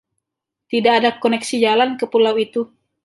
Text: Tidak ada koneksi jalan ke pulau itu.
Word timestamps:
Tidak 0.69 0.89
ada 0.99 1.09
koneksi 1.23 1.55
jalan 1.65 1.91
ke 1.99 2.05
pulau 2.13 2.33
itu. 2.45 2.61